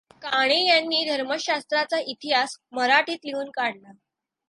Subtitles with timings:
[0.21, 3.91] काणे यांनी धर्मशास्त्राचा इतिहास मराठीत लिहून काढला.